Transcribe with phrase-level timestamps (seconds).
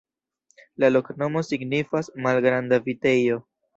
[0.83, 3.39] La loknomo signifas: malgranda vitejo.